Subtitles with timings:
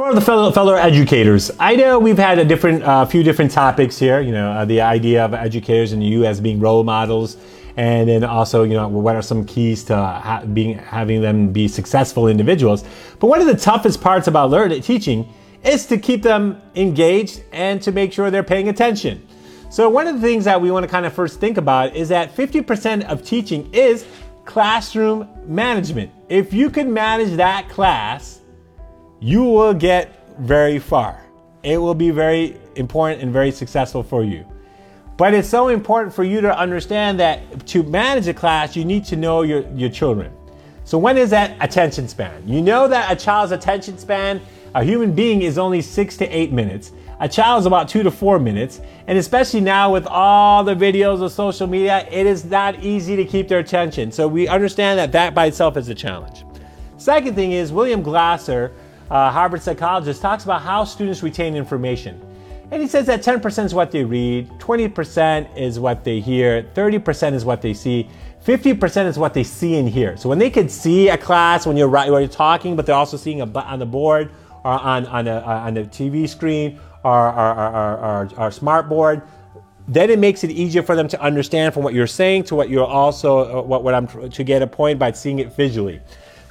[0.00, 3.98] For the fellow, fellow educators, I know we've had a different, uh, few different topics
[3.98, 4.22] here.
[4.22, 7.36] You know, uh, the idea of educators and you as being role models,
[7.76, 11.68] and then also, you know, what are some keys to ha- being having them be
[11.68, 12.82] successful individuals.
[13.18, 15.30] But one of the toughest parts about learning teaching
[15.64, 19.28] is to keep them engaged and to make sure they're paying attention.
[19.68, 22.08] So one of the things that we want to kind of first think about is
[22.08, 24.06] that 50% of teaching is
[24.46, 26.10] classroom management.
[26.30, 28.39] If you can manage that class,
[29.20, 31.22] you will get very far.
[31.62, 34.46] It will be very important and very successful for you.
[35.18, 39.04] But it's so important for you to understand that to manage a class, you need
[39.06, 40.32] to know your, your children.
[40.84, 42.48] So, when is that attention span?
[42.48, 44.40] You know that a child's attention span,
[44.74, 46.92] a human being, is only six to eight minutes.
[47.20, 48.80] A child is about two to four minutes.
[49.06, 53.26] And especially now with all the videos of social media, it is not easy to
[53.26, 54.10] keep their attention.
[54.10, 56.46] So, we understand that that by itself is a challenge.
[56.96, 58.72] Second thing is, William Glasser,
[59.10, 62.20] uh, Harvard psychologist, talks about how students retain information.
[62.70, 67.32] And he says that 10% is what they read, 20% is what they hear, 30%
[67.32, 68.08] is what they see,
[68.44, 70.16] 50% is what they see and hear.
[70.16, 73.16] So when they can see a class when you're, when you're talking, but they're also
[73.16, 74.30] seeing a, on the board
[74.64, 79.22] or on, on, a, uh, on the TV screen or, or, smart board,
[79.88, 82.70] then it makes it easier for them to understand from what you're saying to what
[82.70, 86.00] you're also, uh, what, what I'm to get a point by seeing it visually.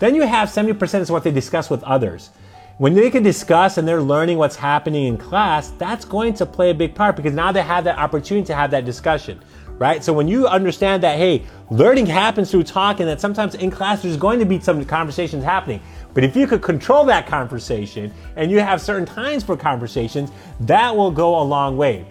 [0.00, 2.30] Then you have 70% is what they discuss with others.
[2.78, 6.68] When they can discuss and they're learning what's happening in class, that's going to play
[6.68, 9.40] a big part because now they have that opportunity to have that discussion,
[9.78, 10.04] right?
[10.04, 14.18] So when you understand that, hey, learning happens through talking, that sometimes in class there's
[14.18, 15.80] going to be some conversations happening.
[16.12, 20.94] But if you could control that conversation and you have certain times for conversations, that
[20.94, 22.04] will go a long way.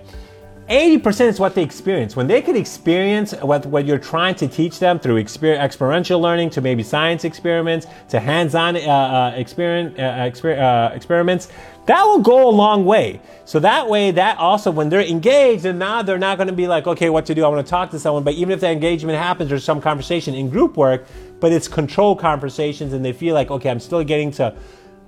[0.69, 2.15] 80% is what they experience.
[2.15, 6.49] When they can experience what, what you're trying to teach them through exper- experiential learning
[6.51, 11.49] to maybe science experiments to hands-on uh, uh, experiment, uh, exper- uh, experiments,
[11.85, 13.21] that will go a long way.
[13.45, 16.67] So that way, that also, when they're engaged, and now they're not going to be
[16.67, 17.45] like, okay, what to do?
[17.45, 18.23] I want to talk to someone.
[18.23, 21.05] But even if that engagement happens, there's some conversation in group work,
[21.39, 24.55] but it's controlled conversations, and they feel like, okay, I'm still getting to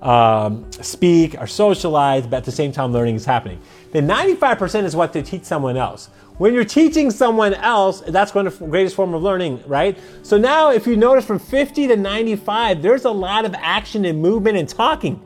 [0.02, 3.60] um, speak or socialize, but at the same time, learning is happening.
[3.92, 6.08] Then 95% is what to teach someone else.
[6.38, 9.98] When you're teaching someone else, that's one of the greatest form of learning, right?
[10.22, 14.22] So now, if you notice from 50 to 95, there's a lot of action and
[14.22, 15.20] movement and talking.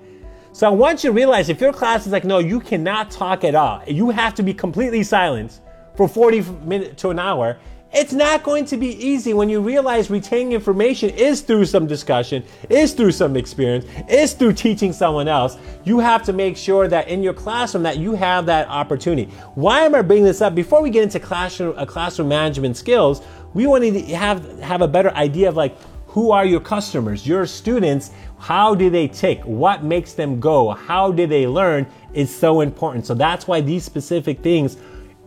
[0.52, 3.44] So I want you to realize if your class is like, no, you cannot talk
[3.44, 5.60] at all, you have to be completely silent
[5.96, 7.58] for 40 minutes to an hour,
[7.92, 12.42] it's not going to be easy when you realize retaining information is through some discussion,
[12.70, 15.58] is through some experience, is through teaching someone else.
[15.84, 19.30] You have to make sure that in your classroom that you have that opportunity.
[19.54, 20.54] Why am I bringing this up?
[20.54, 23.20] Before we get into classroom, uh, classroom management skills,
[23.52, 25.76] we want to have, have a better idea of like,
[26.06, 28.10] who are your customers, your students?
[28.38, 29.40] How do they tick?
[29.44, 30.70] What makes them go?
[30.70, 31.86] How do they learn?
[32.12, 33.06] Is so important.
[33.06, 34.76] So that's why these specific things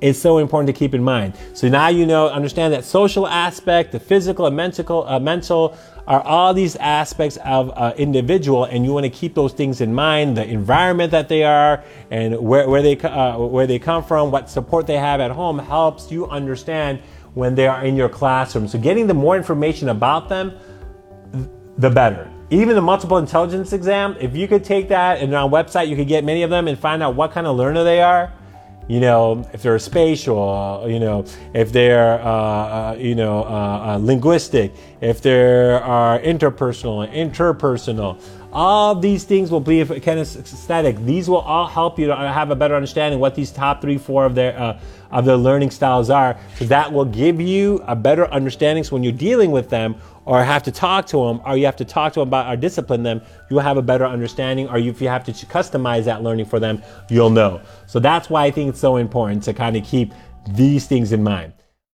[0.01, 1.33] is so important to keep in mind.
[1.53, 6.22] So now you know, understand that social aspect, the physical and mental, uh, mental are
[6.22, 10.38] all these aspects of uh, individual, and you want to keep those things in mind.
[10.38, 14.50] The environment that they are, and where, where they uh, where they come from, what
[14.50, 17.00] support they have at home helps you understand
[17.33, 18.67] when they are in your classroom.
[18.67, 20.53] So getting the more information about them,
[21.77, 22.31] the better.
[22.51, 26.07] Even the multiple intelligence exam, if you could take that and on website you could
[26.07, 28.31] get many of them and find out what kind of learner they are
[28.88, 33.97] you know, if they're spatial, you know, if they're, uh, uh, you know, uh, uh
[33.97, 38.22] linguistic, if they are interpersonal, interpersonal,
[38.55, 41.05] all these things will be kinesthetic.
[41.05, 44.25] These will all help you to have a better understanding what these top three, four
[44.25, 44.79] of their uh,
[45.11, 46.39] of their learning styles are.
[46.57, 48.85] So that will give you a better understanding.
[48.85, 51.75] So when you're dealing with them, or have to talk to them, or you have
[51.75, 54.69] to talk to them about or discipline them, you'll have a better understanding.
[54.69, 57.59] Or if you have to customize that learning for them, you'll know.
[57.88, 60.13] So that's why I think it's so important to kind of keep
[60.51, 61.51] these things in mind.